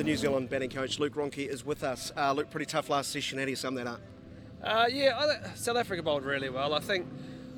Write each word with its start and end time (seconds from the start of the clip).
The 0.00 0.04
New 0.04 0.16
Zealand 0.16 0.48
batting 0.48 0.70
coach 0.70 0.98
Luke 0.98 1.14
Ronchi 1.14 1.46
is 1.46 1.62
with 1.62 1.84
us. 1.84 2.10
Uh, 2.16 2.32
Luke, 2.32 2.50
pretty 2.50 2.64
tough 2.64 2.88
last 2.88 3.10
session. 3.10 3.38
How 3.38 3.44
do 3.44 3.50
you 3.50 3.56
sum 3.56 3.74
that 3.74 3.86
up? 3.86 4.00
Uh, 4.62 4.86
yeah, 4.90 5.18
I, 5.18 5.54
South 5.54 5.76
Africa 5.76 6.02
bowled 6.02 6.24
really 6.24 6.48
well. 6.48 6.72
I 6.72 6.80
think, 6.80 7.06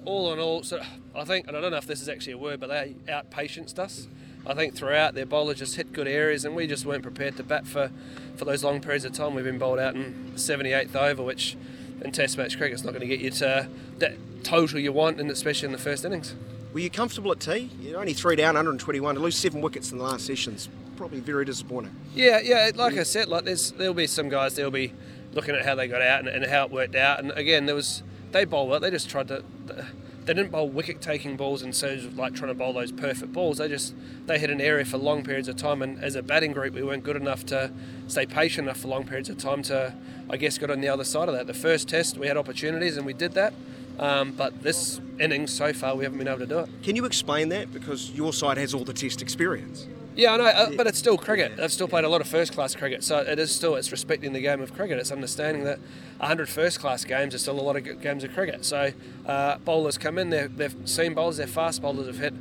all 0.04 0.32
in 0.32 0.40
all, 0.40 0.64
so 0.64 0.82
I 1.14 1.24
think, 1.24 1.46
and 1.46 1.56
I 1.56 1.60
don't 1.60 1.70
know 1.70 1.76
if 1.76 1.86
this 1.86 2.02
is 2.02 2.08
actually 2.08 2.32
a 2.32 2.38
word, 2.38 2.58
but 2.58 2.68
they 2.68 2.96
outpatienced 3.06 3.78
us. 3.78 4.08
I 4.44 4.54
think 4.54 4.74
throughout 4.74 5.14
their 5.14 5.24
bowlers 5.24 5.58
just 5.58 5.76
hit 5.76 5.92
good 5.92 6.08
areas, 6.08 6.44
and 6.44 6.56
we 6.56 6.66
just 6.66 6.84
weren't 6.84 7.04
prepared 7.04 7.36
to 7.36 7.44
bat 7.44 7.64
for, 7.64 7.92
for 8.34 8.44
those 8.44 8.64
long 8.64 8.80
periods 8.80 9.04
of 9.04 9.12
time. 9.12 9.36
We've 9.36 9.44
been 9.44 9.60
bowled 9.60 9.78
out 9.78 9.94
in 9.94 10.32
78th 10.34 10.96
over, 10.96 11.22
which 11.22 11.56
in 12.00 12.10
Test 12.10 12.36
match 12.38 12.56
cricket 12.56 12.74
is 12.74 12.82
not 12.82 12.90
going 12.90 13.02
to 13.02 13.06
get 13.06 13.20
you 13.20 13.30
to 13.30 13.68
that 13.98 14.16
total 14.42 14.80
you 14.80 14.92
want, 14.92 15.20
and 15.20 15.30
especially 15.30 15.66
in 15.66 15.72
the 15.72 15.78
first 15.78 16.04
innings. 16.04 16.34
Were 16.72 16.80
you 16.80 16.90
comfortable 16.90 17.30
at 17.30 17.38
tea? 17.38 17.70
You're 17.80 18.00
only 18.00 18.14
three 18.14 18.34
down, 18.34 18.54
121 18.54 19.14
to 19.14 19.20
lose 19.20 19.36
seven 19.36 19.60
wickets 19.60 19.92
in 19.92 19.98
the 19.98 20.04
last 20.04 20.26
sessions. 20.26 20.68
Probably 21.02 21.18
very 21.18 21.44
disappointing. 21.44 21.96
Yeah, 22.14 22.38
yeah. 22.38 22.70
Like 22.76 22.96
I 22.96 23.02
said, 23.02 23.26
like 23.26 23.44
there's 23.44 23.72
there'll 23.72 23.92
be 23.92 24.06
some 24.06 24.28
guys 24.28 24.54
there'll 24.54 24.70
be 24.70 24.92
looking 25.32 25.56
at 25.56 25.64
how 25.64 25.74
they 25.74 25.88
got 25.88 26.00
out 26.00 26.20
and, 26.20 26.28
and 26.28 26.46
how 26.46 26.66
it 26.66 26.70
worked 26.70 26.94
out. 26.94 27.18
And 27.18 27.32
again, 27.32 27.66
there 27.66 27.74
was 27.74 28.04
they 28.30 28.44
bowl 28.44 28.68
well. 28.68 28.78
They 28.78 28.88
just 28.92 29.10
tried 29.10 29.26
to. 29.26 29.42
They 29.66 30.34
didn't 30.34 30.52
bowl 30.52 30.68
wicket-taking 30.68 31.36
balls 31.36 31.62
in 31.62 31.72
terms 31.72 32.04
of 32.04 32.16
like 32.16 32.36
trying 32.36 32.50
to 32.50 32.54
bowl 32.54 32.72
those 32.72 32.92
perfect 32.92 33.32
balls. 33.32 33.58
They 33.58 33.66
just 33.66 33.96
they 34.26 34.38
hit 34.38 34.48
an 34.48 34.60
area 34.60 34.84
for 34.84 34.96
long 34.96 35.24
periods 35.24 35.48
of 35.48 35.56
time, 35.56 35.82
and 35.82 35.98
as 35.98 36.14
a 36.14 36.22
batting 36.22 36.52
group, 36.52 36.74
we 36.74 36.84
weren't 36.84 37.02
good 37.02 37.16
enough 37.16 37.44
to 37.46 37.72
stay 38.06 38.24
patient 38.24 38.68
enough 38.68 38.78
for 38.78 38.86
long 38.86 39.02
periods 39.02 39.28
of 39.28 39.38
time 39.38 39.62
to, 39.64 39.96
I 40.30 40.36
guess, 40.36 40.56
get 40.56 40.70
on 40.70 40.80
the 40.80 40.88
other 40.88 41.02
side 41.02 41.28
of 41.28 41.34
that. 41.34 41.48
The 41.48 41.52
first 41.52 41.88
test, 41.88 42.16
we 42.16 42.28
had 42.28 42.36
opportunities, 42.36 42.96
and 42.96 43.04
we 43.04 43.12
did 43.12 43.32
that. 43.32 43.54
Um, 43.98 44.30
but 44.30 44.62
this 44.62 45.00
innings 45.18 45.52
so 45.52 45.72
far, 45.72 45.96
we 45.96 46.04
haven't 46.04 46.18
been 46.18 46.28
able 46.28 46.38
to 46.38 46.46
do 46.46 46.60
it. 46.60 46.68
Can 46.84 46.94
you 46.94 47.06
explain 47.06 47.48
that? 47.48 47.72
Because 47.72 48.12
your 48.12 48.32
side 48.32 48.56
has 48.56 48.72
all 48.72 48.84
the 48.84 48.92
test 48.92 49.20
experience. 49.20 49.88
Yeah, 50.14 50.34
I 50.34 50.36
know, 50.36 50.44
uh, 50.44 50.70
but 50.76 50.86
it's 50.86 50.98
still 50.98 51.16
cricket. 51.16 51.58
I've 51.58 51.72
still 51.72 51.88
played 51.88 52.04
a 52.04 52.08
lot 52.08 52.20
of 52.20 52.28
first 52.28 52.52
class 52.52 52.74
cricket, 52.74 53.02
so 53.02 53.18
it 53.18 53.38
is 53.38 53.54
still 53.54 53.76
it's 53.76 53.90
respecting 53.90 54.34
the 54.34 54.40
game 54.40 54.60
of 54.60 54.74
cricket. 54.74 54.98
It's 54.98 55.10
understanding 55.10 55.64
that 55.64 55.78
100 56.18 56.48
first 56.50 56.80
class 56.80 57.04
games 57.04 57.34
are 57.34 57.38
still 57.38 57.58
a 57.58 57.62
lot 57.62 57.76
of 57.76 58.02
games 58.02 58.22
of 58.22 58.34
cricket. 58.34 58.64
So 58.64 58.92
uh, 59.24 59.58
bowlers 59.58 59.96
come 59.96 60.18
in, 60.18 60.28
they've 60.28 60.76
seen 60.84 61.14
bowlers, 61.14 61.38
they're 61.38 61.46
fast 61.46 61.80
bowlers 61.80 62.06
have 62.06 62.18
hit 62.18 62.34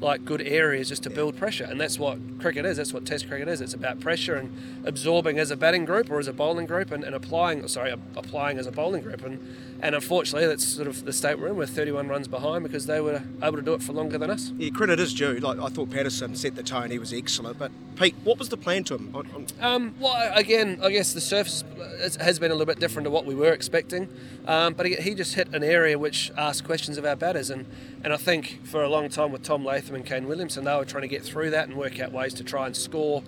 like 0.00 0.24
good 0.24 0.42
areas 0.42 0.88
just 0.88 1.02
to 1.04 1.10
build 1.10 1.36
pressure, 1.36 1.64
and 1.64 1.80
that's 1.80 1.98
what 1.98 2.18
cricket 2.38 2.64
is. 2.64 2.76
That's 2.76 2.92
what 2.92 3.04
Test 3.06 3.28
cricket 3.28 3.48
is. 3.48 3.60
It's 3.60 3.74
about 3.74 4.00
pressure 4.00 4.36
and 4.36 4.52
absorbing 4.84 5.38
as 5.38 5.50
a 5.50 5.56
batting 5.56 5.84
group 5.84 6.10
or 6.10 6.18
as 6.18 6.28
a 6.28 6.32
bowling 6.32 6.66
group, 6.66 6.90
and, 6.90 7.04
and 7.04 7.14
applying. 7.14 7.66
Sorry, 7.68 7.90
applying 7.90 8.58
as 8.58 8.66
a 8.66 8.72
bowling 8.72 9.02
group, 9.02 9.24
and 9.24 9.38
and 9.80 9.94
unfortunately 9.94 10.46
that's 10.48 10.66
sort 10.66 10.88
of 10.88 11.04
the 11.04 11.12
state 11.12 11.38
we're 11.38 11.48
in. 11.48 11.56
We're 11.56 11.66
31 11.66 12.08
runs 12.08 12.28
behind 12.28 12.64
because 12.64 12.86
they 12.86 13.00
were 13.00 13.22
able 13.42 13.56
to 13.56 13.62
do 13.62 13.74
it 13.74 13.82
for 13.82 13.92
longer 13.92 14.18
than 14.18 14.30
us. 14.30 14.52
Yeah, 14.58 14.70
credit 14.70 15.00
is 15.00 15.14
due. 15.14 15.34
Like 15.34 15.58
I 15.58 15.68
thought, 15.68 15.90
Paterson 15.90 16.34
set 16.36 16.54
the 16.54 16.62
tone. 16.62 16.90
He 16.90 16.98
was 16.98 17.12
excellent. 17.12 17.58
But 17.58 17.70
Piedt, 17.96 18.14
what 18.24 18.38
was 18.38 18.48
the 18.48 18.56
plan 18.56 18.84
to 18.84 18.94
him? 18.94 19.14
Um, 19.60 19.94
well, 19.98 20.32
again, 20.34 20.78
I 20.82 20.90
guess 20.90 21.12
the 21.12 21.20
surface 21.20 21.64
has 22.20 22.38
been 22.38 22.50
a 22.50 22.54
little 22.54 22.66
bit 22.66 22.78
different 22.78 23.04
to 23.06 23.10
what 23.10 23.24
we 23.24 23.34
were 23.34 23.52
expecting. 23.52 24.08
Um, 24.46 24.74
but 24.74 24.86
he 24.86 25.14
just 25.14 25.34
hit 25.34 25.48
an 25.52 25.64
area 25.64 25.98
which 25.98 26.30
asked 26.36 26.64
questions 26.64 26.96
of 26.96 27.04
our 27.04 27.16
batters, 27.16 27.50
and, 27.50 27.66
and 28.04 28.12
I 28.12 28.16
think 28.16 28.64
for 28.64 28.82
a 28.82 28.88
long 28.88 29.08
time 29.08 29.32
with 29.32 29.42
Tom 29.42 29.64
Latham 29.64 29.94
and 29.94 30.06
Kane 30.06 30.28
Williamson, 30.28 30.64
they 30.64 30.74
were 30.74 30.84
trying 30.84 31.02
to 31.02 31.08
get 31.08 31.22
through 31.22 31.50
that 31.50 31.68
and 31.68 31.76
work 31.76 31.98
out 31.98 32.12
ways 32.12 32.34
to 32.34 32.44
try 32.44 32.66
and 32.66 32.76
score, 32.76 33.22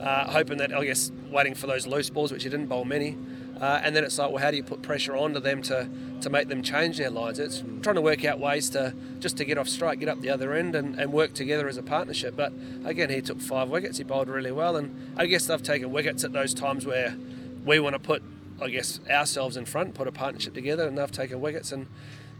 uh, 0.00 0.30
hoping 0.30 0.58
that 0.58 0.72
I 0.72 0.84
guess 0.84 1.10
waiting 1.30 1.54
for 1.54 1.66
those 1.66 1.86
loose 1.86 2.10
balls, 2.10 2.30
which 2.30 2.44
he 2.44 2.48
didn't 2.48 2.66
bowl 2.66 2.84
many. 2.84 3.16
Uh, 3.60 3.80
and 3.84 3.94
then 3.94 4.02
it's 4.02 4.18
like, 4.18 4.30
well, 4.30 4.42
how 4.42 4.50
do 4.50 4.56
you 4.56 4.62
put 4.62 4.82
pressure 4.82 5.16
onto 5.16 5.38
them 5.38 5.62
to, 5.62 5.88
to 6.20 6.28
make 6.30 6.48
them 6.48 6.62
change 6.62 6.98
their 6.98 7.10
lines? 7.10 7.38
It's 7.38 7.62
trying 7.82 7.94
to 7.94 8.00
work 8.00 8.24
out 8.24 8.40
ways 8.40 8.68
to 8.70 8.92
just 9.20 9.36
to 9.36 9.44
get 9.44 9.56
off 9.56 9.68
strike, 9.68 10.00
get 10.00 10.08
up 10.08 10.20
the 10.20 10.30
other 10.30 10.52
end, 10.52 10.74
and, 10.74 10.98
and 10.98 11.12
work 11.12 11.32
together 11.32 11.68
as 11.68 11.76
a 11.76 11.82
partnership. 11.82 12.34
But 12.36 12.52
again, 12.84 13.10
he 13.10 13.20
took 13.20 13.40
five 13.40 13.68
wickets. 13.68 13.98
He 13.98 14.04
bowled 14.04 14.28
really 14.28 14.50
well, 14.50 14.76
and 14.76 15.14
I 15.16 15.26
guess 15.26 15.46
they've 15.46 15.62
taken 15.62 15.92
wickets 15.92 16.24
at 16.24 16.32
those 16.32 16.54
times 16.54 16.86
where 16.86 17.16
we 17.64 17.78
want 17.78 17.94
to 17.94 18.00
put, 18.00 18.22
I 18.60 18.68
guess, 18.68 18.98
ourselves 19.08 19.56
in 19.56 19.64
front, 19.64 19.94
put 19.94 20.08
a 20.08 20.12
partnership 20.12 20.54
together, 20.54 20.88
and 20.88 20.98
they've 20.98 21.12
taken 21.12 21.40
wickets 21.40 21.70
and, 21.70 21.86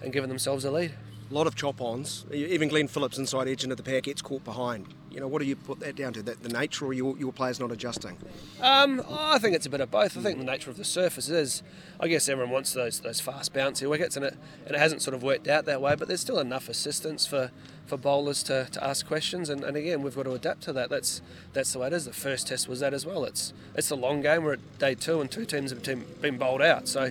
and 0.01 0.13
given 0.13 0.29
themselves 0.29 0.65
a 0.65 0.73
lead. 0.73 0.93
A 1.33 1.35
lot 1.35 1.47
of 1.47 1.55
chop 1.55 1.81
ons. 1.81 2.27
Even 2.31 2.69
Glenn 2.69 2.89
Phillips 2.89 3.17
inside 3.17 3.49
edge 3.49 3.65
into 3.65 3.75
the 3.75 3.83
pack 3.83 4.03
gets 4.03 4.21
caught 4.21 4.45
behind. 4.45 4.93
You 5.11 5.19
know, 5.19 5.29
what 5.29 5.41
do 5.41 5.49
you 5.49 5.57
put 5.57 5.81
that 5.81 5.97
down 5.97 6.13
to? 6.13 6.23
That 6.23 6.43
the 6.43 6.51
nature 6.51 6.85
or 6.85 6.93
your, 6.93 7.17
your 7.17 7.33
players 7.33 7.59
not 7.59 7.73
adjusting? 7.73 8.19
Um, 8.61 9.03
I 9.09 9.39
think 9.39 9.57
it's 9.57 9.65
a 9.65 9.71
bit 9.71 9.81
of 9.81 9.91
both. 9.91 10.19
I 10.19 10.21
think 10.21 10.37
the 10.37 10.45
nature 10.45 10.69
of 10.69 10.77
the 10.77 10.85
surface 10.85 11.31
is, 11.31 11.63
I 11.99 12.09
guess 12.09 12.29
everyone 12.29 12.53
wants 12.53 12.75
those 12.75 13.01
those 13.01 13.21
fast 13.21 13.55
bouncy 13.55 13.89
wickets, 13.89 14.15
and 14.15 14.27
it 14.27 14.37
and 14.67 14.75
it 14.75 14.79
hasn't 14.79 15.01
sort 15.01 15.15
of 15.15 15.23
worked 15.23 15.49
out 15.49 15.65
that 15.65 15.81
way. 15.81 15.95
But 15.95 16.09
there's 16.09 16.21
still 16.21 16.39
enough 16.39 16.69
assistance 16.69 17.25
for, 17.25 17.51
for 17.87 17.97
bowlers 17.97 18.43
to, 18.45 18.69
to 18.71 18.85
ask 18.85 19.07
questions, 19.07 19.49
and, 19.49 19.65
and 19.65 19.75
again 19.75 20.03
we've 20.03 20.15
got 20.15 20.25
to 20.25 20.33
adapt 20.33 20.61
to 20.65 20.73
that. 20.75 20.91
That's 20.91 21.23
that's 21.55 21.73
the 21.73 21.79
way 21.79 21.87
it 21.87 21.95
is. 21.95 22.05
The 22.05 22.13
first 22.13 22.49
test 22.49 22.69
was 22.69 22.81
that 22.81 22.93
as 22.93 23.07
well. 23.07 23.25
It's 23.25 23.55
it's 23.75 23.91
a 23.91 23.97
long 23.97 24.21
game. 24.21 24.45
We're 24.45 24.55
at 24.55 24.79
day 24.79 24.95
two, 24.95 25.23
and 25.23 25.31
two 25.31 25.47
teams 25.47 25.71
have 25.71 25.83
been 26.21 26.37
bowled 26.37 26.61
out. 26.61 26.89
So 26.89 27.11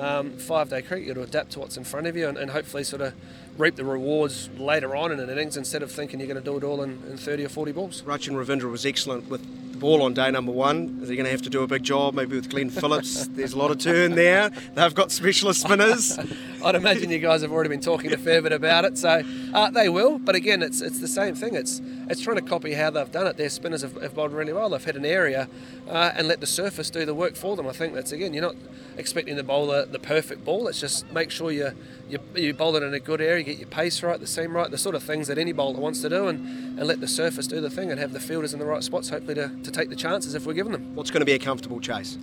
um, 0.00 0.38
five 0.38 0.68
day 0.68 0.82
cricket, 0.82 1.06
you've 1.06 1.16
got 1.16 1.22
to 1.22 1.28
adapt 1.28 1.52
to 1.52 1.60
what's 1.60 1.76
in 1.76 1.84
front 1.84 2.06
of 2.06 2.16
you, 2.16 2.28
and, 2.28 2.38
and 2.38 2.50
hopefully 2.50 2.84
sort 2.84 3.02
of 3.02 3.14
reap 3.58 3.76
the 3.76 3.84
rewards 3.84 4.50
later 4.58 4.94
on 4.94 5.12
in 5.12 5.20
an 5.20 5.30
innings 5.30 5.56
instead 5.56 5.82
of 5.82 5.90
thinking 5.90 6.20
you're 6.20 6.28
going 6.28 6.42
to 6.42 6.44
do 6.44 6.56
it 6.56 6.64
all 6.64 6.82
in, 6.82 7.02
in 7.08 7.16
30 7.16 7.44
or 7.44 7.48
40 7.48 7.72
balls. 7.72 8.02
Rachin 8.02 8.34
Ravindra 8.34 8.70
was 8.70 8.84
excellent 8.84 9.28
with 9.30 9.42
the 9.72 9.78
ball 9.78 10.02
on 10.02 10.14
day 10.14 10.30
number 10.30 10.52
one. 10.52 11.00
He 11.06 11.14
going 11.14 11.24
to 11.24 11.30
have 11.30 11.42
to 11.42 11.50
do 11.50 11.62
a 11.62 11.66
big 11.66 11.82
job 11.82 12.14
maybe 12.14 12.36
with 12.36 12.50
Glenn 12.50 12.70
Phillips? 12.70 13.26
There's 13.28 13.52
a 13.52 13.58
lot 13.58 13.70
of 13.70 13.78
turn 13.78 14.14
there. 14.14 14.50
They've 14.74 14.94
got 14.94 15.12
specialist 15.12 15.62
spinners. 15.62 16.18
I'd 16.66 16.74
imagine 16.74 17.10
you 17.10 17.20
guys 17.20 17.42
have 17.42 17.52
already 17.52 17.68
been 17.68 17.80
talking 17.80 18.12
a 18.12 18.16
fair 18.16 18.42
bit 18.42 18.52
about 18.52 18.84
it, 18.84 18.98
so 18.98 19.22
uh, 19.54 19.70
they 19.70 19.88
will. 19.88 20.18
But 20.18 20.34
again, 20.34 20.62
it's 20.62 20.80
it's 20.80 20.98
the 20.98 21.06
same 21.06 21.36
thing. 21.36 21.54
It's 21.54 21.80
it's 22.10 22.20
trying 22.20 22.36
to 22.36 22.42
copy 22.42 22.72
how 22.72 22.90
they've 22.90 23.10
done 23.10 23.28
it. 23.28 23.36
Their 23.36 23.50
spinners 23.50 23.82
have, 23.82 24.00
have 24.02 24.14
bowled 24.14 24.32
really 24.32 24.52
well. 24.52 24.70
They've 24.70 24.84
hit 24.84 24.96
an 24.96 25.04
area 25.04 25.48
uh, 25.88 26.12
and 26.16 26.26
let 26.26 26.40
the 26.40 26.46
surface 26.46 26.90
do 26.90 27.06
the 27.06 27.14
work 27.14 27.36
for 27.36 27.54
them. 27.54 27.68
I 27.68 27.72
think 27.72 27.94
that's 27.94 28.10
again, 28.10 28.34
you're 28.34 28.42
not 28.42 28.56
expecting 28.96 29.36
the 29.36 29.44
bowler 29.44 29.86
the, 29.86 30.00
perfect 30.00 30.44
ball. 30.44 30.66
It's 30.68 30.80
just 30.80 31.10
make 31.12 31.30
sure 31.30 31.52
you, 31.52 31.70
you 32.08 32.18
you 32.34 32.52
bowl 32.52 32.74
it 32.76 32.82
in 32.82 32.94
a 32.94 33.00
good 33.00 33.20
area, 33.20 33.44
get 33.44 33.58
your 33.58 33.68
pace 33.68 34.02
right, 34.02 34.18
the 34.18 34.26
seam 34.26 34.54
right, 34.54 34.70
the 34.70 34.78
sort 34.78 34.96
of 34.96 35.02
things 35.04 35.28
that 35.28 35.38
any 35.38 35.52
bowler 35.52 35.80
wants 35.80 36.00
to 36.02 36.08
do, 36.08 36.26
and, 36.26 36.78
and 36.78 36.86
let 36.86 37.00
the 37.00 37.08
surface 37.08 37.46
do 37.46 37.60
the 37.60 37.70
thing 37.70 37.90
and 37.90 38.00
have 38.00 38.12
the 38.12 38.20
fielders 38.20 38.52
in 38.52 38.58
the 38.58 38.66
right 38.66 38.82
spots, 38.82 39.08
hopefully 39.08 39.34
to, 39.34 39.50
to 39.62 39.70
take 39.70 39.88
the 39.88 39.96
chances 39.96 40.34
if 40.34 40.46
we're 40.46 40.52
given 40.52 40.72
them. 40.72 40.94
What's 40.94 41.10
going 41.10 41.20
to 41.20 41.26
be 41.26 41.34
a 41.34 41.38
comfortable 41.38 41.80
chase? 41.80 42.18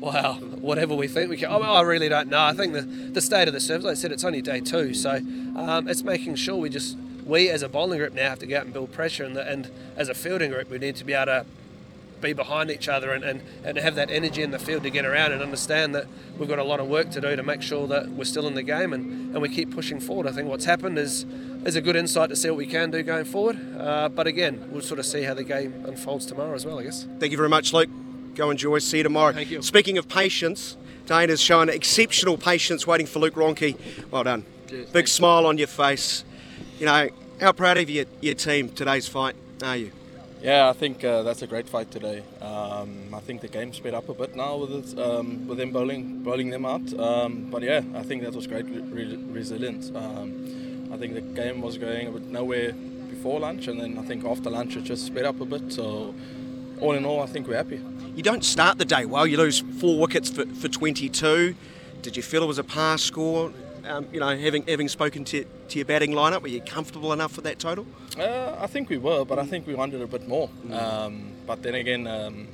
Wow, 0.00 0.34
whatever 0.34 0.94
we 0.94 1.08
think 1.08 1.28
we 1.28 1.36
can. 1.36 1.50
Oh, 1.50 1.60
I 1.60 1.82
really 1.82 2.08
don't 2.08 2.28
know. 2.28 2.42
I 2.42 2.54
think 2.54 2.72
the, 2.72 2.80
the 2.80 3.20
state 3.20 3.48
of 3.48 3.54
the 3.54 3.60
surface, 3.60 3.84
like 3.84 3.92
I 3.92 3.94
said, 3.94 4.12
it's 4.12 4.24
only 4.24 4.40
day 4.40 4.60
two, 4.60 4.94
so 4.94 5.16
um, 5.56 5.88
it's 5.88 6.02
making 6.02 6.36
sure 6.36 6.56
we 6.56 6.70
just 6.70 6.96
we 7.26 7.50
as 7.50 7.62
a 7.62 7.68
bowling 7.68 7.98
group 7.98 8.14
now 8.14 8.30
have 8.30 8.38
to 8.38 8.46
go 8.46 8.56
out 8.56 8.64
and 8.64 8.72
build 8.72 8.92
pressure, 8.92 9.24
and, 9.24 9.36
the, 9.36 9.46
and 9.46 9.70
as 9.96 10.08
a 10.08 10.14
fielding 10.14 10.50
group, 10.50 10.70
we 10.70 10.78
need 10.78 10.96
to 10.96 11.04
be 11.04 11.12
able 11.12 11.26
to 11.26 11.46
be 12.20 12.32
behind 12.32 12.70
each 12.70 12.88
other 12.88 13.12
and, 13.12 13.24
and, 13.24 13.42
and 13.64 13.78
have 13.78 13.94
that 13.94 14.10
energy 14.10 14.42
in 14.42 14.50
the 14.50 14.58
field 14.58 14.82
to 14.82 14.90
get 14.90 15.06
around 15.06 15.32
and 15.32 15.42
understand 15.42 15.94
that 15.94 16.06
we've 16.38 16.48
got 16.48 16.58
a 16.58 16.64
lot 16.64 16.80
of 16.80 16.86
work 16.86 17.10
to 17.10 17.20
do 17.20 17.34
to 17.34 17.42
make 17.42 17.62
sure 17.62 17.86
that 17.86 18.10
we're 18.10 18.24
still 18.24 18.46
in 18.46 18.54
the 18.54 18.62
game 18.62 18.92
and, 18.92 19.32
and 19.32 19.40
we 19.40 19.48
keep 19.48 19.74
pushing 19.74 20.00
forward. 20.00 20.26
I 20.26 20.32
think 20.32 20.48
what's 20.48 20.66
happened 20.66 20.98
is 20.98 21.24
is 21.64 21.76
a 21.76 21.82
good 21.82 21.96
insight 21.96 22.30
to 22.30 22.36
see 22.36 22.48
what 22.48 22.56
we 22.56 22.66
can 22.66 22.90
do 22.90 23.02
going 23.02 23.26
forward. 23.26 23.58
Uh, 23.78 24.08
but 24.08 24.26
again, 24.26 24.66
we'll 24.70 24.80
sort 24.80 24.98
of 24.98 25.04
see 25.04 25.22
how 25.22 25.34
the 25.34 25.44
game 25.44 25.84
unfolds 25.86 26.24
tomorrow 26.24 26.54
as 26.54 26.64
well, 26.64 26.78
I 26.78 26.84
guess. 26.84 27.06
Thank 27.18 27.32
you 27.32 27.36
very 27.36 27.50
much, 27.50 27.74
Luke. 27.74 27.90
Go 28.34 28.50
enjoy. 28.50 28.78
See 28.78 28.98
you 28.98 29.02
tomorrow. 29.02 29.32
Thank 29.32 29.50
you. 29.50 29.62
Speaking 29.62 29.98
of 29.98 30.08
patience, 30.08 30.76
Dane 31.06 31.28
has 31.28 31.40
shown 31.40 31.68
exceptional 31.68 32.36
patience 32.38 32.86
waiting 32.86 33.06
for 33.06 33.18
Luke 33.18 33.34
Ronchi. 33.34 33.76
Well 34.10 34.24
done. 34.24 34.44
Cheers. 34.68 34.90
Big 34.90 35.08
smile 35.08 35.46
on 35.46 35.58
your 35.58 35.66
face. 35.66 36.24
You 36.78 36.86
know, 36.86 37.08
how 37.40 37.52
proud 37.52 37.78
of 37.78 37.90
your, 37.90 38.04
your 38.20 38.34
team 38.34 38.68
today's 38.68 39.08
fight 39.08 39.34
are 39.62 39.76
you? 39.76 39.92
Yeah, 40.42 40.70
I 40.70 40.72
think 40.72 41.04
uh, 41.04 41.22
that's 41.22 41.42
a 41.42 41.46
great 41.46 41.68
fight 41.68 41.90
today. 41.90 42.22
Um, 42.40 43.12
I 43.12 43.20
think 43.20 43.42
the 43.42 43.48
game 43.48 43.74
sped 43.74 43.92
up 43.92 44.08
a 44.08 44.14
bit 44.14 44.34
now 44.34 44.56
with 44.56 44.72
it, 44.72 44.98
um, 44.98 45.46
with 45.46 45.58
them 45.58 45.70
bowling 45.70 46.22
bowling 46.22 46.48
them 46.48 46.64
out. 46.64 46.98
Um, 46.98 47.50
but 47.50 47.62
yeah, 47.62 47.82
I 47.94 48.02
think 48.02 48.22
that 48.22 48.32
was 48.32 48.46
great 48.46 48.64
re- 48.64 49.22
resilience. 49.28 49.90
Um, 49.94 50.88
I 50.92 50.96
think 50.96 51.12
the 51.12 51.20
game 51.20 51.60
was 51.60 51.76
going 51.76 52.06
a 52.06 52.10
bit 52.12 52.24
nowhere 52.24 52.72
before 53.10 53.40
lunch, 53.40 53.68
and 53.68 53.78
then 53.78 53.98
I 53.98 54.02
think 54.02 54.24
after 54.24 54.48
lunch 54.48 54.76
it 54.76 54.84
just 54.84 55.04
sped 55.04 55.26
up 55.26 55.40
a 55.42 55.44
bit. 55.44 55.72
So 55.72 56.14
all 56.80 56.94
in 56.94 57.04
all, 57.04 57.20
I 57.22 57.26
think 57.26 57.46
we're 57.46 57.56
happy. 57.56 57.82
You 58.14 58.22
don't 58.22 58.44
start 58.44 58.78
the 58.78 58.84
day 58.84 59.04
well. 59.06 59.26
You 59.26 59.36
lose 59.36 59.60
four 59.60 59.98
wickets 59.98 60.30
for, 60.30 60.44
for 60.46 60.68
22. 60.68 61.54
Did 62.02 62.16
you 62.16 62.22
feel 62.22 62.42
it 62.42 62.46
was 62.46 62.58
a 62.58 62.64
pass 62.64 63.02
score? 63.02 63.52
Um, 63.86 64.08
you 64.12 64.20
know, 64.20 64.36
having 64.36 64.66
having 64.66 64.88
spoken 64.88 65.24
to, 65.26 65.44
to 65.68 65.78
your 65.78 65.86
batting 65.86 66.12
lineup, 66.12 66.42
were 66.42 66.48
you 66.48 66.60
comfortable 66.60 67.12
enough 67.12 67.36
with 67.36 67.44
that 67.44 67.58
total? 67.58 67.86
Uh, 68.18 68.56
I 68.58 68.66
think 68.66 68.90
we 68.90 68.98
were, 68.98 69.24
but 69.24 69.38
I 69.38 69.46
think 69.46 69.66
we 69.66 69.74
wanted 69.74 70.02
a 70.02 70.06
bit 70.06 70.28
more. 70.28 70.50
Um, 70.70 71.32
but 71.46 71.62
then 71.62 71.74
again, 71.74 72.06
um, 72.06 72.48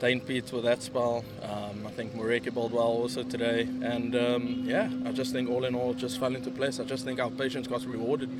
Dane 0.00 0.20
Piedt 0.20 0.50
with 0.52 0.64
that 0.64 0.82
spell. 0.82 1.24
Um, 1.42 1.86
I 1.86 1.90
think 1.90 2.14
Moreki 2.14 2.52
bowled 2.52 2.72
well 2.72 2.84
also 2.84 3.22
today, 3.22 3.62
and 3.62 4.16
um, 4.16 4.64
yeah, 4.66 4.90
I 5.04 5.12
just 5.12 5.32
think 5.32 5.48
all 5.48 5.64
in 5.64 5.74
all, 5.74 5.94
just 5.94 6.18
fell 6.18 6.34
into 6.34 6.50
place. 6.50 6.80
I 6.80 6.84
just 6.84 7.04
think 7.04 7.20
our 7.20 7.30
patience 7.30 7.68
got 7.68 7.84
rewarded. 7.84 8.30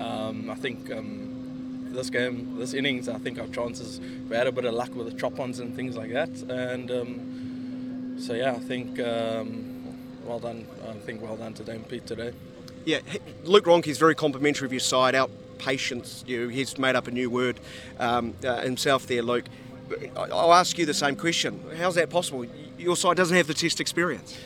Um, 0.00 0.50
I 0.50 0.54
think 0.54 0.90
um, 0.90 1.33
this 1.94 2.10
game, 2.10 2.58
this 2.58 2.74
innings, 2.74 3.08
I 3.08 3.18
think 3.18 3.38
our 3.38 3.48
chances 3.48 4.00
we 4.28 4.36
had 4.36 4.46
a 4.46 4.52
bit 4.52 4.64
of 4.64 4.74
luck 4.74 4.94
with 4.94 5.10
the 5.10 5.18
chop-ons 5.18 5.60
and 5.60 5.74
things 5.74 5.96
like 5.96 6.12
that, 6.12 6.30
and 6.48 6.90
um, 6.90 8.16
so 8.18 8.34
yeah, 8.34 8.52
I 8.52 8.58
think 8.58 8.98
well 10.24 10.38
done. 10.38 10.66
I 10.88 10.92
think 10.94 11.22
well 11.22 11.36
done 11.36 11.54
to 11.54 11.64
Dane 11.64 11.84
Piedt 11.84 12.06
today. 12.06 12.32
Yeah, 12.84 13.00
Luke 13.44 13.66
Ronchi's 13.66 13.98
very 13.98 14.14
complimentary 14.14 14.66
of 14.66 14.72
your 14.72 14.80
side. 14.80 15.14
Out 15.14 15.30
patience, 15.58 16.24
you. 16.26 16.48
He's 16.48 16.78
made 16.78 16.96
up 16.96 17.06
a 17.06 17.10
new 17.10 17.30
word 17.30 17.60
um, 17.98 18.34
uh, 18.44 18.60
himself 18.60 19.06
there, 19.06 19.22
Luke. 19.22 19.44
I'll 20.16 20.54
ask 20.54 20.78
you 20.78 20.86
the 20.86 20.94
same 20.94 21.16
question. 21.16 21.62
How's 21.76 21.94
that 21.96 22.10
possible? 22.10 22.46
Your 22.78 22.96
side 22.96 23.16
doesn't 23.16 23.36
have 23.36 23.46
the 23.46 23.54
test 23.54 23.80
experience. 23.80 24.36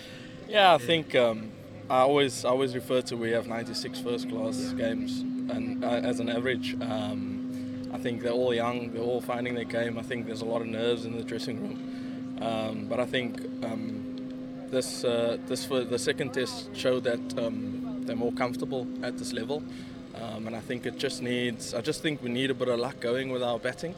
Yeah, 0.49 0.75
I 0.75 0.79
think 0.79 1.15
um, 1.15 1.51
I 1.89 2.01
always 2.01 2.45
I 2.45 2.51
always 2.51 2.75
refer 2.75 3.03
to 3.03 3.17
we 3.17 3.31
have 3.31 3.47
96 3.47 4.01
first 4.01 4.29
class 4.29 4.73
games 4.73 5.21
and 5.51 5.85
uh, 5.85 5.89
as 5.89 6.21
an 6.21 6.29
average. 6.29 6.75
Um, 6.81 7.38
I 7.99 8.01
think 8.01 8.23
they're 8.23 8.31
all 8.31 8.55
young, 8.55 8.93
they're 8.93 9.03
all 9.03 9.21
finding 9.21 9.57
their 9.57 9.65
game. 9.65 9.99
I 9.99 10.03
think 10.03 10.27
there's 10.27 10.41
a 10.41 10.45
lot 10.45 10.61
of 10.61 10.69
nerves 10.69 11.05
in 11.05 11.17
the 11.17 11.25
dressing 11.25 11.61
room, 11.61 12.39
um, 12.41 12.87
but 12.89 13.01
I 13.01 13.07
think 13.07 13.41
um, 13.65 14.67
this 14.71 15.03
uh, 15.03 15.37
this 15.49 15.65
for 15.65 15.83
the 15.83 15.99
second 15.99 16.33
test 16.33 16.77
showed 16.77 17.03
that 17.05 17.37
um, 17.37 18.05
they're 18.07 18.15
more 18.15 18.31
comfortable 18.31 18.87
at 19.03 19.19
this 19.19 19.33
level, 19.33 19.65
um, 20.15 20.47
and 20.47 20.55
I 20.55 20.61
think 20.61 20.87
it 20.87 20.97
just 20.97 21.23
needs. 21.23 21.75
I 21.75 21.81
just 21.81 22.01
think 22.01 22.23
we 22.23 22.31
need 22.31 22.53
a 22.53 22.55
bit 22.55 22.69
of 22.69 22.79
luck 22.79 23.01
going 23.01 23.31
with 23.31 23.43
our 23.43 23.59
batting. 23.59 23.97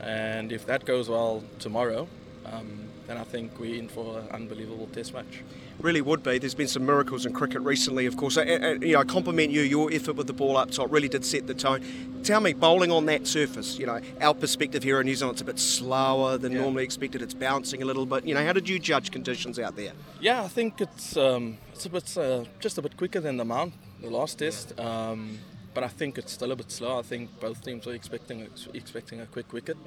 And 0.00 0.52
if 0.52 0.66
that 0.66 0.84
goes 0.84 1.08
well 1.08 1.42
tomorrow, 1.58 2.06
um, 2.44 2.90
then 3.08 3.16
I 3.16 3.24
think 3.24 3.58
we're 3.58 3.78
in 3.78 3.88
for 3.88 4.20
an 4.20 4.28
unbelievable 4.28 4.86
test 4.92 5.14
match. 5.14 5.42
Really 5.80 6.02
would 6.02 6.22
be. 6.22 6.38
There's 6.38 6.54
been 6.54 6.68
some 6.68 6.84
miracles 6.84 7.24
in 7.24 7.32
cricket 7.32 7.62
recently, 7.62 8.04
of 8.04 8.18
course. 8.18 8.36
And, 8.36 8.50
and, 8.50 8.82
you 8.82 8.92
know, 8.92 9.00
I 9.00 9.04
compliment 9.04 9.50
you. 9.50 9.62
Your 9.62 9.90
effort 9.90 10.14
with 10.14 10.26
the 10.26 10.34
ball 10.34 10.58
up 10.58 10.70
top 10.70 10.92
really 10.92 11.08
did 11.08 11.24
set 11.24 11.46
the 11.46 11.54
tone. 11.54 12.20
Tell 12.22 12.40
me, 12.40 12.52
bowling 12.52 12.92
on 12.92 13.06
that 13.06 13.26
surface, 13.26 13.78
you 13.78 13.86
know, 13.86 13.98
our 14.20 14.34
perspective 14.34 14.82
here 14.82 15.00
in 15.00 15.06
New 15.06 15.14
Zealand, 15.14 15.36
it's 15.36 15.42
a 15.42 15.46
bit 15.46 15.58
slower 15.58 16.36
than 16.36 16.52
yeah. 16.52 16.60
normally 16.60 16.84
expected. 16.84 17.22
It's 17.22 17.32
bouncing 17.32 17.80
a 17.82 17.86
little 17.86 18.04
bit. 18.04 18.26
You 18.26 18.34
know, 18.34 18.44
how 18.44 18.52
did 18.52 18.68
you 18.68 18.78
judge 18.78 19.10
conditions 19.10 19.58
out 19.58 19.74
there? 19.74 19.92
Yeah, 20.20 20.42
I 20.42 20.48
think 20.48 20.78
it's 20.82 21.16
um, 21.16 21.56
it's 21.72 21.86
a 21.86 21.90
bit 21.90 22.18
uh, 22.18 22.44
just 22.60 22.76
a 22.76 22.82
bit 22.82 22.98
quicker 22.98 23.20
than 23.20 23.38
the 23.38 23.44
Mount, 23.44 23.72
the 24.02 24.10
last 24.10 24.38
test. 24.38 24.78
Um, 24.78 25.38
but 25.72 25.82
I 25.82 25.88
think 25.88 26.18
it's 26.18 26.32
still 26.32 26.52
a 26.52 26.56
bit 26.56 26.70
slow. 26.70 26.98
I 26.98 27.02
think 27.02 27.40
both 27.40 27.64
teams 27.64 27.86
are 27.86 27.94
expecting 27.94 28.48
expecting 28.74 29.20
a 29.20 29.26
quick 29.26 29.50
wicket. 29.54 29.78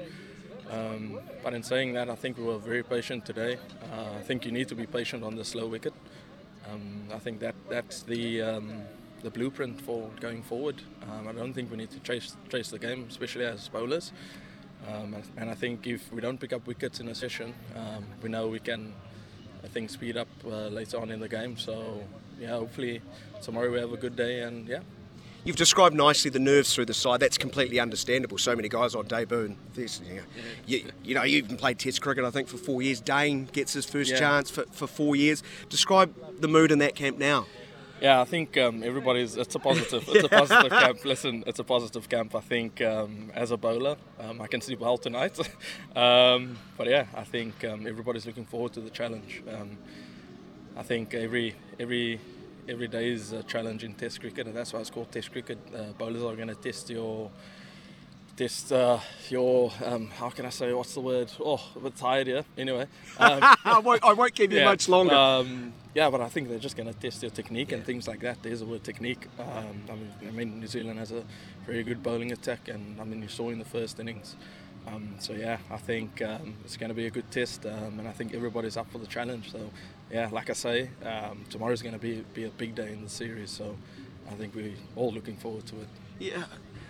Um, 0.69 1.19
but 1.44 1.54
in 1.54 1.63
saying 1.63 1.94
that, 1.94 2.10
I 2.10 2.16
think 2.16 2.38
we 2.38 2.44
were 2.44 2.58
very 2.58 2.84
patient 2.84 3.25
today. 3.25 3.58
Uh, 3.92 4.18
I 4.18 4.22
think 4.22 4.46
you 4.46 4.52
need 4.52 4.68
to 4.69 4.75
be 4.75 4.86
patient 4.86 5.24
on 5.24 5.36
the 5.36 5.44
slow 5.44 5.68
wicket. 5.68 5.94
Um, 6.69 7.08
I 7.13 7.19
think 7.19 7.40
that 7.40 7.56
that's 7.69 8.04
the 8.04 8.42
um, 8.42 8.84
the 9.24 9.30
blueprint 9.30 9.81
for 9.81 10.10
going 10.19 10.44
forward. 10.44 10.81
Um, 11.10 11.28
I 11.28 11.34
don't 11.34 11.54
think 11.54 11.72
we 11.72 11.78
need 11.78 11.92
to 11.92 12.00
chase 12.00 12.36
chase 12.50 12.69
the 12.69 12.80
game, 12.80 13.06
especially 13.10 13.46
as 13.46 13.68
bowlers. 13.68 14.12
Um, 14.88 15.16
and 15.38 15.50
I 15.50 15.56
think 15.56 15.86
if 15.86 16.12
we 16.12 16.22
don't 16.22 16.40
pick 16.40 16.54
up 16.54 16.66
wickets 16.66 17.00
in 17.00 17.08
a 17.08 17.16
session, 17.16 17.54
um, 17.75 18.06
we 18.24 18.30
know 18.30 18.48
we 18.48 18.60
can, 18.60 18.94
I 19.63 19.68
think, 19.68 19.90
speed 19.90 20.18
up 20.18 20.28
uh, 20.46 20.68
later 20.68 20.98
on 21.00 21.12
in 21.12 21.19
the 21.19 21.30
game. 21.30 21.58
So 21.58 22.04
yeah, 22.40 22.50
hopefully 22.50 23.02
tomorrow 23.42 23.72
we 23.72 23.80
have 23.80 23.94
a 23.94 23.98
good 23.98 24.16
day 24.16 24.42
and 24.42 24.68
yeah, 24.68 24.80
You've 25.43 25.55
described 25.55 25.95
nicely 25.95 26.29
the 26.29 26.39
nerves 26.39 26.73
through 26.73 26.85
the 26.85 26.93
side. 26.93 27.19
That's 27.19 27.38
completely 27.38 27.79
understandable. 27.79 28.38
So 28.38 28.55
many 28.55 28.69
guys 28.69 28.93
on 28.93 29.07
debut. 29.07 29.45
And 29.45 29.57
you, 29.75 29.85
know, 29.85 30.21
you, 30.67 30.91
you, 31.03 31.15
know, 31.15 31.23
you 31.23 31.38
even 31.39 31.57
played 31.57 31.79
Test 31.79 32.01
cricket, 32.01 32.23
I 32.23 32.29
think, 32.29 32.47
for 32.47 32.57
four 32.57 32.81
years. 32.81 33.01
Dane 33.01 33.45
gets 33.45 33.73
his 33.73 33.85
first 33.85 34.11
yeah. 34.11 34.19
chance 34.19 34.51
for, 34.51 34.65
for 34.71 34.85
four 34.85 35.15
years. 35.15 35.41
Describe 35.69 36.13
the 36.39 36.47
mood 36.47 36.71
in 36.71 36.79
that 36.79 36.93
camp 36.93 37.17
now. 37.17 37.47
Yeah, 38.01 38.19
I 38.19 38.25
think 38.25 38.57
um, 38.57 38.83
everybody's. 38.83 39.35
It's 39.35 39.53
a 39.53 39.59
positive. 39.59 40.03
It's 40.07 40.25
a 40.25 40.29
positive 40.43 40.71
camp. 40.71 41.05
Listen, 41.05 41.43
it's 41.45 41.59
a 41.59 41.63
positive 41.63 42.09
camp. 42.09 42.33
I 42.35 42.39
think 42.39 42.81
um, 42.81 43.31
as 43.35 43.51
a 43.51 43.57
bowler, 43.57 43.95
um, 44.19 44.41
I 44.41 44.47
can 44.47 44.59
sleep 44.61 44.79
well 44.79 44.97
tonight. 44.97 45.38
Um, 45.95 46.57
but 46.77 46.88
yeah, 46.88 47.07
I 47.13 47.25
think 47.25 47.65
um, 47.65 47.85
everybody's 47.85 48.25
looking 48.25 48.45
forward 48.45 48.71
to 48.73 48.79
the 48.79 48.89
challenge. 48.89 49.43
Um, 49.47 49.77
I 50.77 50.83
think 50.83 51.13
every 51.13 51.53
every 51.79 52.21
every 52.68 52.88
day 52.88 53.12
is 53.12 53.31
a 53.31 53.44
challenge 53.44 53.84
in 53.84 53.94
Test 53.94 54.19
cricket, 54.19 54.48
and 54.48 54.56
that's 54.56 54.74
why 54.74 54.80
it's 54.80 54.90
called 54.90 55.12
Test 55.12 55.31
cricket. 55.31 55.58
Uh, 55.75 55.94
bowlers 55.98 56.24
are 56.24 56.36
going 56.36 56.48
to 56.48 56.56
test 56.56 56.90
your 56.90 57.31
test 58.36 58.72
uh, 58.72 58.98
your 59.30 59.72
um, 59.86 60.08
how 60.08 60.30
can 60.30 60.46
I 60.46 60.50
say 60.50 60.74
what's 60.74 60.94
the 60.94 61.02
word? 61.02 61.31
Oh, 61.40 61.62
a 61.75 61.80
bit 61.80 61.96
tired 61.96 62.28
here. 62.28 62.44
Anyway, 62.58 62.88
um, 63.19 63.40
I, 63.66 63.80
won't, 63.84 64.04
I 64.04 64.13
won't 64.13 64.34
keep 64.34 64.52
you 64.52 64.60
yeah, 64.60 64.66
much 64.66 64.90
longer. 64.90 65.13
Um, 65.13 65.74
yeah, 65.94 66.10
but 66.10 66.22
I 66.22 66.30
think 66.30 66.50
they're 66.50 66.60
just 66.60 66.78
going 66.78 66.92
to 66.92 66.98
test 67.00 67.22
your 67.22 67.31
technique 67.31 67.72
yeah. 67.72 67.78
and 67.78 67.86
things 67.86 68.08
like 68.08 68.22
that. 68.22 68.42
There's 68.42 68.62
a 68.62 68.66
word 68.66 68.84
technique. 68.84 69.28
Um, 69.40 69.84
I 69.90 69.96
mean, 69.96 70.12
I 70.28 70.31
mean, 70.31 70.60
New 70.60 70.68
Zealand 70.68 71.00
has 71.00 71.12
a 71.12 71.24
very 71.66 71.84
good 71.84 72.02
bowling 72.02 72.31
attack, 72.31 72.68
and 72.68 73.00
I 73.00 73.04
mean, 73.04 73.22
you 73.22 73.28
saw 73.28 73.50
in 73.50 73.60
the 73.60 73.66
first 73.66 74.00
innings. 74.00 74.36
Um, 74.88 75.16
so 75.19 75.33
yeah, 75.33 75.57
I 75.69 75.78
think 75.78 76.22
um, 76.22 76.56
it's 76.66 76.78
going 76.78 76.89
to 76.89 76.95
be 76.95 77.06
a 77.06 77.12
good 77.12 77.30
test, 77.31 77.66
um, 77.66 78.00
and 78.00 78.07
I 78.07 78.12
think 78.12 78.33
everybody's 78.33 78.78
up 78.78 78.92
for 78.92 78.98
the 78.98 79.07
challenge. 79.07 79.51
So 79.51 79.69
yeah, 80.12 80.30
like 80.31 80.50
I 80.50 80.54
say, 80.54 80.89
um, 81.06 81.45
tomorrow's 81.50 81.81
going 81.81 81.94
to 81.94 82.00
be 82.00 82.24
be 82.33 82.45
a 82.45 82.50
big 82.50 82.75
day 82.75 82.92
in 82.92 83.04
the 83.04 83.10
series. 83.10 83.51
So 83.51 83.78
I 84.30 84.33
think 84.36 84.56
we're 84.56 84.74
all 84.95 85.12
looking 85.12 85.38
forward 85.38 85.66
to 85.68 85.75
it. 85.81 85.88
Yeah. 86.19 86.45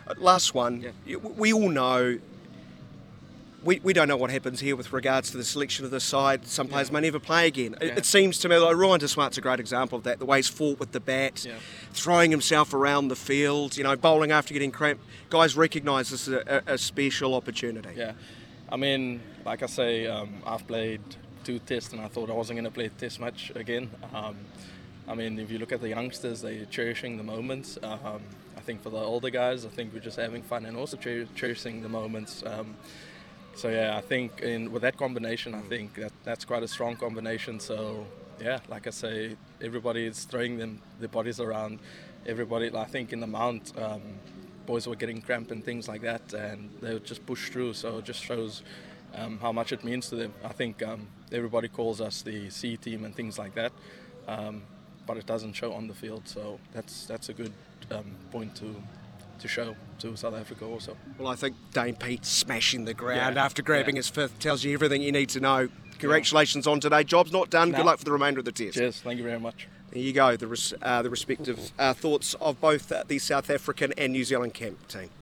Uh, 0.08 0.14
last 0.18 0.54
one. 0.54 0.82
Yeah. 1.06 1.18
We 1.18 1.54
all 1.54 1.70
know 1.70 2.20
we, 3.64 3.80
we 3.80 3.94
don't 3.94 4.08
know 4.08 4.18
what 4.18 4.32
happens 4.32 4.60
here 4.60 4.76
with 4.76 4.92
regards 4.92 5.32
to 5.32 5.38
the 5.38 5.44
selection 5.44 5.86
of 5.86 5.92
the 5.92 6.00
side. 6.00 6.48
Some 6.48 6.68
players 6.68 6.90
yeah. 6.90 6.94
may 6.94 7.02
never 7.02 7.20
play 7.20 7.48
again. 7.48 7.76
It, 7.80 7.88
yeah. 7.88 7.96
it, 7.96 8.06
seems 8.06 8.40
to 8.40 8.50
me 8.50 8.58
like 8.58 8.76
Ruan 8.76 9.00
de 9.00 9.08
Swardt's 9.08 9.38
a 9.38 9.42
great 9.42 9.60
example 9.60 9.98
of 9.98 10.04
that. 10.06 10.20
The 10.20 10.26
way 10.26 10.40
he's 10.40 10.48
fought 10.48 10.80
with 10.80 10.92
the 10.92 11.00
bat, 11.00 11.46
yeah. 11.46 11.56
throwing 11.94 12.32
himself 12.32 12.74
around 12.74 13.10
the 13.10 13.16
field, 13.16 13.78
you 13.78 13.84
know, 13.84 13.96
bowling 13.96 14.32
after 14.32 14.54
getting 14.54 14.72
cramped. 14.72 15.04
Guys 15.30 15.56
recognise 15.56 16.10
this 16.10 16.28
as 16.28 16.34
a, 16.34 16.64
a, 16.68 16.78
special 16.78 17.36
opportunity. 17.36 17.90
Yeah, 17.96 18.14
I 18.70 18.78
mean, 18.78 19.22
like 19.46 19.64
I 19.64 19.68
say, 19.68 20.08
um, 20.08 20.42
I've 20.46 20.66
played 20.68 21.02
two 21.44 21.60
tests 21.60 21.94
and 21.94 22.02
I 22.02 22.08
thought 22.08 22.30
I 22.30 22.34
wasn't 22.34 22.58
going 22.58 22.66
to 22.66 22.72
play 22.72 22.90
test 22.90 23.20
match 23.20 23.52
again. 23.56 23.90
Um, 24.14 24.36
I 25.08 25.16
mean, 25.16 25.40
if 25.40 25.52
you 25.52 25.58
look 25.58 25.72
at 25.72 25.82
the 25.82 25.90
youngsters, 25.90 26.42
they're 26.42 26.66
cherishing 26.66 27.18
the 27.18 27.24
moments. 27.24 27.78
Um, 27.82 28.22
I 28.58 28.62
think 28.62 28.82
for 28.84 28.90
the 28.90 28.98
older 28.98 29.30
guys, 29.30 29.66
I 29.66 29.70
think 29.70 29.94
we're 29.94 30.00
just 30.00 30.18
having 30.18 30.44
fun 30.44 30.66
and 30.66 30.78
also 30.78 30.98
cher- 30.98 31.28
cherishing 31.36 31.82
the 31.82 31.90
moments. 31.90 32.44
Um, 32.46 32.76
so 33.56 33.70
yeah, 33.70 33.98
I 33.98 34.02
think 34.02 34.42
in 34.42 34.72
with 34.72 34.82
that 34.82 34.98
combination, 34.98 35.54
I 35.54 35.62
think 35.62 35.96
that 35.96 36.14
that's 36.24 36.46
quite 36.46 36.64
a 36.64 36.68
strong 36.68 36.96
combination. 36.96 37.60
So 37.60 38.06
yeah, 38.40 38.60
like 38.70 38.88
I 38.88 38.92
say, 38.92 39.36
everybody 39.62 40.06
is 40.06 40.24
throwing 40.24 40.58
them 40.58 40.82
their 41.00 41.10
bodies 41.10 41.40
around. 41.40 41.80
Everybody, 42.26 42.72
I 42.76 42.86
think 42.86 43.14
in 43.14 43.20
the 43.20 43.28
mount, 43.28 43.74
um, 43.78 44.02
boys 44.66 44.88
were 44.88 44.96
getting 44.96 45.22
cramp 45.22 45.52
and 45.52 45.64
things 45.64 45.88
like 45.88 46.02
that, 46.02 46.34
and 46.34 46.70
they 46.82 46.94
would 46.94 47.06
just 47.06 47.26
push 47.26 47.50
through. 47.50 47.74
So 47.74 47.98
it 47.98 48.06
just 48.06 48.24
shows 48.24 48.64
um, 49.16 49.38
how 49.40 49.52
much 49.52 49.72
it 49.72 49.84
means 49.84 50.10
to 50.10 50.16
them. 50.16 50.34
I 50.44 50.54
think 50.54 50.82
um, 50.84 51.08
everybody 51.32 51.68
calls 51.68 52.00
us 52.02 52.22
the 52.22 52.50
C 52.50 52.78
team 52.78 53.06
and 53.06 53.16
things 53.16 53.38
like 53.38 53.56
that, 53.56 53.72
um, 54.28 54.64
but 55.06 55.18
it 55.18 55.26
doesn't 55.26 55.54
show 55.54 55.74
on 55.74 55.88
the 55.88 55.94
field. 55.94 56.28
So 56.28 56.60
that's 56.74 57.06
that's 57.06 57.30
a 57.30 57.34
good 57.34 57.54
um, 57.92 58.06
point 58.32 58.56
to 58.58 58.76
to 59.42 59.48
show 59.48 59.76
to 60.00 60.16
South 60.16 60.36
Africa 60.36 60.66
also. 60.66 60.96
Well, 61.18 61.28
I 61.28 61.36
think 61.36 61.56
Dane 61.74 61.96
Piedt 61.96 62.26
smashing 62.26 62.86
the 62.86 62.94
ground 62.94 63.36
yeah. 63.36 63.44
after 63.44 63.62
grabbing 63.62 63.96
yeah. 63.96 64.00
his 64.00 64.10
fifth 64.10 64.40
tells 64.40 64.64
you 64.64 64.74
everything 64.74 65.02
you 65.02 65.12
need 65.12 65.30
to 65.30 65.40
know. 65.40 65.70
Congratulations 66.00 66.66
yeah. 66.66 66.72
on 66.72 66.80
today. 66.80 67.04
Job's 67.04 67.32
not 67.32 67.50
done. 67.50 67.72
No. 67.72 67.78
Good 67.78 67.86
luck 67.86 68.00
for 68.00 68.06
the 68.06 68.12
remainder 68.12 68.40
of 68.40 68.46
the 68.46 68.52
test. 68.52 68.78
Cheers. 68.78 69.02
Thank 69.02 69.18
you 69.18 69.24
very 69.24 69.40
much. 69.40 69.68
There 69.92 70.02
you 70.02 70.14
go, 70.14 70.38
the, 70.38 70.48
res- 70.48 70.74
uh, 70.82 71.02
the 71.02 71.10
respective 71.10 71.74
uh, 71.78 71.94
thoughts 71.94 72.34
of 72.36 72.62
both 72.62 72.92
uh, 72.94 73.04
the 73.06 73.20
South 73.20 73.50
African 73.50 73.92
and 73.98 74.14
New 74.14 74.24
Zealand 74.24 74.54
camp 74.54 74.88
team. 74.88 75.10